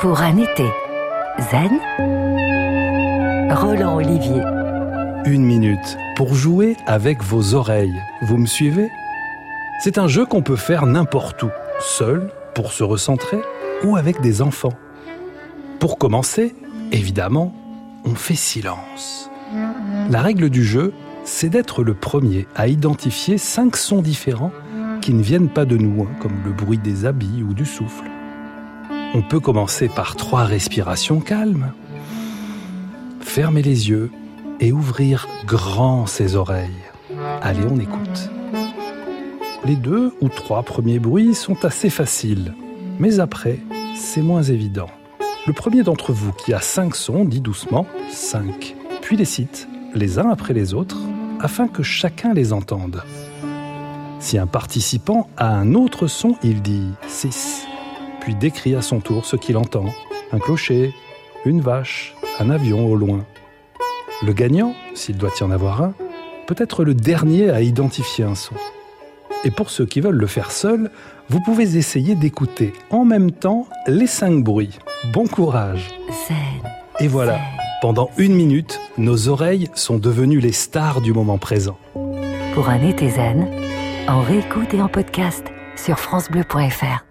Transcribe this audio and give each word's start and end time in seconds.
pour 0.00 0.22
un 0.22 0.38
été 0.38 0.64
zen, 1.50 1.78
Roland 3.50 3.96
Olivier. 3.96 4.40
Une 5.26 5.44
minute 5.44 5.98
pour 6.16 6.34
jouer 6.34 6.74
avec 6.86 7.22
vos 7.22 7.54
oreilles. 7.54 8.00
Vous 8.22 8.38
me 8.38 8.46
suivez? 8.46 8.88
C'est 9.84 9.98
un 9.98 10.08
jeu 10.08 10.24
qu'on 10.24 10.40
peut 10.40 10.56
faire 10.56 10.86
n'importe 10.86 11.42
où, 11.42 11.50
seul, 11.80 12.30
pour 12.54 12.72
se 12.72 12.82
recentrer, 12.82 13.42
ou 13.84 13.96
avec 13.96 14.22
des 14.22 14.40
enfants. 14.40 14.72
Pour 15.80 15.98
commencer, 15.98 16.54
évidemment, 16.92 17.54
on 18.06 18.14
fait 18.14 18.34
silence. 18.34 19.30
La 20.08 20.22
règle 20.22 20.48
du 20.48 20.64
jeu, 20.64 20.94
c'est 21.24 21.50
d'être 21.50 21.82
le 21.82 21.92
premier 21.92 22.46
à 22.56 22.68
identifier 22.68 23.36
cinq 23.36 23.76
sons 23.76 24.00
différents 24.00 24.52
qui 25.02 25.12
ne 25.12 25.22
viennent 25.22 25.50
pas 25.50 25.66
de 25.66 25.76
nous, 25.76 26.04
hein, 26.04 26.10
comme 26.20 26.40
le 26.42 26.52
bruit 26.52 26.78
des 26.78 27.04
habits 27.04 27.44
ou 27.46 27.52
du 27.52 27.66
souffle. 27.66 28.04
On 29.12 29.22
peut 29.22 29.40
commencer 29.40 29.88
par 29.88 30.14
trois 30.14 30.44
respirations 30.44 31.20
calmes. 31.20 31.72
Fermer 33.20 33.60
les 33.60 33.88
yeux 33.88 34.12
et 34.60 34.70
ouvrir 34.70 35.26
grand 35.46 36.06
ses 36.06 36.36
oreilles. 36.36 36.70
Allez, 37.42 37.64
on 37.68 37.80
écoute. 37.80 38.30
Les 39.64 39.74
deux 39.74 40.14
ou 40.20 40.28
trois 40.28 40.62
premiers 40.62 41.00
bruits 41.00 41.34
sont 41.34 41.64
assez 41.64 41.90
faciles, 41.90 42.54
mais 43.00 43.18
après, 43.18 43.58
c'est 43.96 44.22
moins 44.22 44.44
évident. 44.44 44.88
Le 45.46 45.52
premier 45.52 45.82
d'entre 45.82 46.12
vous 46.12 46.32
qui 46.32 46.54
a 46.54 46.60
cinq 46.60 46.94
sons 46.94 47.24
dit 47.24 47.40
doucement 47.40 47.86
5, 48.10 48.76
puis 49.02 49.16
les 49.16 49.24
cite 49.24 49.66
les 49.92 50.20
uns 50.20 50.30
après 50.30 50.54
les 50.54 50.72
autres 50.72 50.98
afin 51.40 51.66
que 51.66 51.82
chacun 51.82 52.32
les 52.32 52.52
entende. 52.52 53.02
Si 54.20 54.38
un 54.38 54.46
participant 54.46 55.28
a 55.36 55.48
un 55.48 55.74
autre 55.74 56.06
son, 56.06 56.36
il 56.44 56.62
dit 56.62 56.90
6 57.08 57.66
puis 58.20 58.34
décrit 58.34 58.74
à 58.74 58.82
son 58.82 59.00
tour 59.00 59.24
ce 59.24 59.36
qu'il 59.36 59.56
entend. 59.56 59.86
Un 60.32 60.38
clocher, 60.38 60.94
une 61.44 61.60
vache, 61.60 62.14
un 62.38 62.50
avion 62.50 62.86
au 62.86 62.96
loin. 62.96 63.24
Le 64.22 64.32
gagnant, 64.32 64.74
s'il 64.94 65.16
doit 65.16 65.30
y 65.40 65.42
en 65.42 65.50
avoir 65.50 65.82
un, 65.82 65.94
peut 66.46 66.54
être 66.58 66.84
le 66.84 66.94
dernier 66.94 67.50
à 67.50 67.62
identifier 67.62 68.24
un 68.24 68.34
son. 68.34 68.54
Et 69.44 69.50
pour 69.50 69.70
ceux 69.70 69.86
qui 69.86 70.00
veulent 70.00 70.16
le 70.16 70.26
faire 70.26 70.50
seul, 70.50 70.90
vous 71.28 71.40
pouvez 71.40 71.76
essayer 71.76 72.14
d'écouter 72.14 72.72
en 72.90 73.04
même 73.04 73.30
temps 73.30 73.66
les 73.86 74.06
cinq 74.06 74.44
bruits. 74.44 74.78
Bon 75.12 75.26
courage. 75.26 75.88
Et 76.98 77.08
voilà, 77.08 77.38
pendant 77.80 78.10
une 78.18 78.34
minute, 78.34 78.78
nos 78.98 79.28
oreilles 79.28 79.70
sont 79.74 79.96
devenues 79.96 80.40
les 80.40 80.52
stars 80.52 81.00
du 81.00 81.14
moment 81.14 81.38
présent. 81.38 81.78
Pour 82.54 82.68
un 82.68 82.86
été 82.86 83.08
zen, 83.08 83.48
en 84.06 84.20
réécoute 84.20 84.74
et 84.74 84.82
en 84.82 84.88
podcast 84.88 85.46
sur 85.76 85.98
FranceBleu.fr. 85.98 87.04